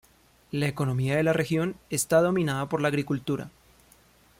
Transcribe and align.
La 0.49 0.65
economía 0.67 1.15
de 1.15 1.21
la 1.21 1.31
región 1.31 1.75
está 1.91 2.21
dominada 2.23 2.67
por 2.67 2.81
la 2.81 2.87
agricultura. 2.87 3.51